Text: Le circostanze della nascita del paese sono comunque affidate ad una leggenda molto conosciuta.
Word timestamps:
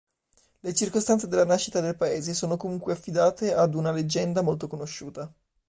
Le 0.61 0.73
circostanze 0.73 1.27
della 1.27 1.45
nascita 1.45 1.79
del 1.79 1.95
paese 1.95 2.33
sono 2.33 2.57
comunque 2.57 2.93
affidate 2.93 3.53
ad 3.53 3.75
una 3.75 3.91
leggenda 3.91 4.41
molto 4.41 4.65
conosciuta. 4.65 5.31